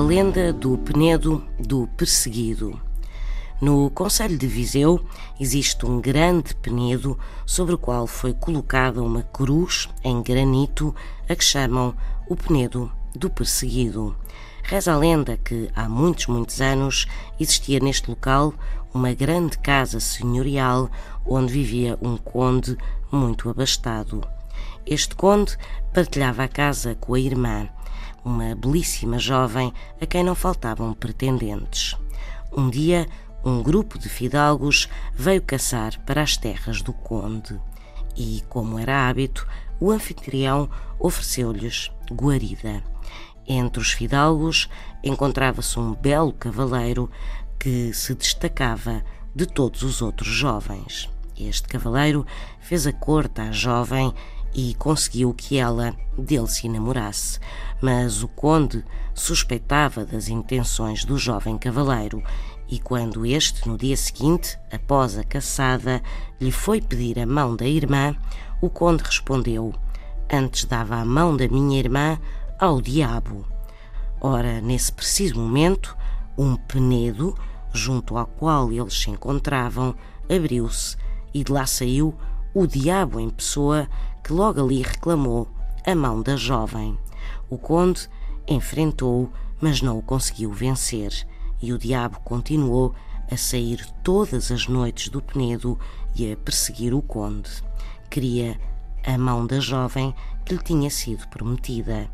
lenda 0.00 0.52
do 0.52 0.78
Penedo 0.78 1.44
do 1.58 1.86
Perseguido. 1.96 2.80
No 3.60 3.90
Conselho 3.90 4.38
de 4.38 4.46
Viseu 4.46 5.04
existe 5.38 5.84
um 5.84 6.00
grande 6.00 6.54
penedo 6.54 7.18
sobre 7.44 7.74
o 7.74 7.78
qual 7.78 8.06
foi 8.06 8.32
colocada 8.32 9.02
uma 9.02 9.22
cruz 9.22 9.88
em 10.02 10.22
granito 10.22 10.94
a 11.28 11.34
que 11.34 11.44
chamam 11.44 11.94
o 12.28 12.34
Penedo 12.34 12.90
do 13.14 13.28
Perseguido. 13.28 14.16
Reza 14.62 14.92
a 14.92 14.96
lenda 14.96 15.36
que 15.36 15.68
há 15.74 15.88
muitos, 15.88 16.26
muitos 16.26 16.60
anos 16.60 17.06
existia 17.38 17.80
neste 17.80 18.08
local 18.08 18.54
uma 18.94 19.12
grande 19.12 19.58
casa 19.58 20.00
senhorial 20.00 20.90
onde 21.26 21.52
vivia 21.52 21.98
um 22.00 22.16
conde 22.16 22.76
muito 23.10 23.50
abastado. 23.50 24.26
Este 24.86 25.14
conde 25.14 25.56
partilhava 25.92 26.44
a 26.44 26.48
casa 26.48 26.94
com 26.94 27.14
a 27.14 27.20
irmã 27.20 27.68
uma 28.24 28.54
belíssima 28.54 29.18
jovem 29.18 29.72
a 30.00 30.06
quem 30.06 30.22
não 30.22 30.34
faltavam 30.34 30.92
pretendentes. 30.94 31.96
Um 32.52 32.68
dia, 32.70 33.06
um 33.44 33.62
grupo 33.62 33.98
de 33.98 34.08
fidalgos 34.08 34.88
veio 35.14 35.42
caçar 35.42 35.98
para 36.04 36.22
as 36.22 36.36
terras 36.36 36.82
do 36.82 36.92
conde 36.92 37.60
e, 38.16 38.42
como 38.48 38.78
era 38.78 39.08
hábito, 39.08 39.46
o 39.80 39.90
anfitrião 39.90 40.70
ofereceu-lhes 40.98 41.90
guarida. 42.10 42.82
Entre 43.46 43.80
os 43.80 43.90
fidalgos 43.90 44.68
encontrava-se 45.02 45.78
um 45.78 45.94
belo 45.94 46.32
cavaleiro 46.32 47.10
que 47.58 47.92
se 47.92 48.14
destacava 48.14 49.02
de 49.34 49.46
todos 49.46 49.82
os 49.82 50.00
outros 50.00 50.28
jovens. 50.28 51.10
Este 51.36 51.66
cavaleiro 51.66 52.24
fez 52.60 52.86
a 52.86 52.92
corte 52.92 53.40
à 53.40 53.50
jovem 53.50 54.12
e 54.54 54.74
conseguiu 54.74 55.32
que 55.32 55.56
ela 55.56 55.94
dele 56.16 56.46
se 56.46 56.66
enamorasse, 56.66 57.38
mas 57.80 58.22
o 58.22 58.28
conde 58.28 58.84
suspeitava 59.14 60.04
das 60.04 60.28
intenções 60.28 61.04
do 61.04 61.18
jovem 61.18 61.56
cavaleiro 61.58 62.22
e 62.72 62.78
quando 62.78 63.26
este, 63.26 63.68
no 63.68 63.76
dia 63.76 63.98
seguinte, 63.98 64.58
após 64.72 65.18
a 65.18 65.22
caçada, 65.22 66.00
lhe 66.40 66.50
foi 66.50 66.80
pedir 66.80 67.18
a 67.18 67.26
mão 67.26 67.54
da 67.54 67.66
irmã, 67.66 68.16
o 68.62 68.70
conde 68.70 69.02
respondeu: 69.02 69.74
Antes 70.32 70.64
dava 70.64 70.96
a 70.96 71.04
mão 71.04 71.36
da 71.36 71.46
minha 71.48 71.78
irmã 71.78 72.18
ao 72.58 72.80
diabo. 72.80 73.44
Ora, 74.18 74.62
nesse 74.62 74.90
preciso 74.90 75.38
momento, 75.38 75.94
um 76.38 76.56
penedo, 76.56 77.36
junto 77.74 78.16
ao 78.16 78.26
qual 78.26 78.72
eles 78.72 79.02
se 79.02 79.10
encontravam, 79.10 79.94
abriu-se 80.34 80.96
e 81.34 81.44
de 81.44 81.52
lá 81.52 81.66
saiu 81.66 82.14
o 82.54 82.66
diabo 82.66 83.18
em 83.18 83.30
pessoa 83.30 83.88
que 84.22 84.32
logo 84.32 84.60
ali 84.60 84.82
reclamou 84.82 85.48
a 85.86 85.94
mão 85.94 86.22
da 86.22 86.36
jovem. 86.36 86.98
O 87.48 87.56
conde 87.56 88.08
enfrentou-o, 88.46 89.32
mas 89.60 89.80
não 89.80 89.98
o 89.98 90.02
conseguiu 90.02 90.52
vencer, 90.52 91.26
e 91.60 91.72
o 91.72 91.78
diabo 91.78 92.20
continuou 92.20 92.94
a 93.30 93.36
sair 93.36 93.86
todas 94.02 94.50
as 94.50 94.68
noites 94.68 95.08
do 95.08 95.22
Penedo 95.22 95.78
e 96.14 96.30
a 96.30 96.36
perseguir 96.36 96.94
o 96.94 97.00
conde. 97.00 97.50
Queria 98.10 98.60
a 99.04 99.16
mão 99.16 99.46
da 99.46 99.58
jovem 99.58 100.14
que 100.44 100.54
lhe 100.54 100.62
tinha 100.62 100.90
sido 100.90 101.26
prometida. 101.28 102.10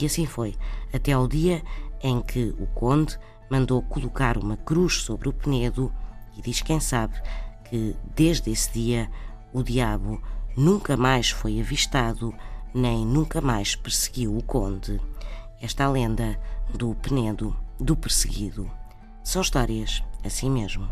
E 0.00 0.06
assim 0.06 0.24
foi, 0.24 0.56
até 0.92 1.12
ao 1.12 1.28
dia 1.28 1.62
em 2.02 2.20
que 2.20 2.54
o 2.58 2.66
conde 2.68 3.18
mandou 3.50 3.82
colocar 3.82 4.38
uma 4.38 4.56
cruz 4.56 5.02
sobre 5.02 5.28
o 5.28 5.32
Penedo 5.32 5.92
e 6.36 6.40
diz 6.40 6.62
quem 6.62 6.80
sabe 6.80 7.20
que 7.68 7.94
desde 8.14 8.50
esse 8.50 8.72
dia 8.72 9.10
o 9.52 9.62
diabo 9.62 10.20
nunca 10.56 10.96
mais 10.96 11.30
foi 11.30 11.60
avistado, 11.60 12.34
nem 12.74 13.04
nunca 13.04 13.40
mais 13.40 13.74
perseguiu 13.74 14.36
o 14.36 14.42
conde. 14.42 15.00
Esta 15.60 15.84
é 15.84 15.86
a 15.86 15.90
lenda 15.90 16.38
do 16.74 16.94
Penedo 16.94 17.56
do 17.78 17.96
perseguido. 17.96 18.70
São 19.22 19.42
histórias 19.42 20.02
assim 20.24 20.50
mesmo. 20.50 20.88